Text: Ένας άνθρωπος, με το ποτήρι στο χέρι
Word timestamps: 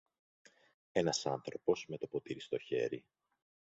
Ένας 0.91 1.25
άνθρωπος, 1.25 1.85
με 1.87 1.97
το 1.97 2.07
ποτήρι 2.07 2.39
στο 2.39 2.57
χέρι 2.59 3.05